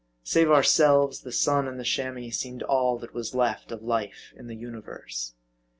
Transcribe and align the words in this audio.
Save 0.23 0.49
ourselves, 0.49 1.19
the 1.21 1.31
sun 1.31 1.67
and 1.67 1.79
the 1.79 1.83
Chamois 1.83 2.31
seemed 2.31 2.63
all 2.63 2.97
that 2.97 3.13
was 3.13 3.35
left 3.35 3.71
of 3.71 3.83
life 3.83 4.33
in 4.35 4.47
the 4.47 4.55
universe. 4.55 5.35